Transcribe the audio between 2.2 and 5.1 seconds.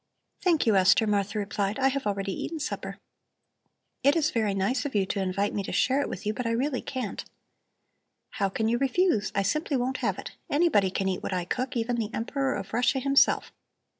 eaten supper. It is very nice of you